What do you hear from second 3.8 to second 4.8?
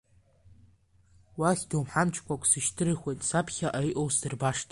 иҟоу сдырбашт.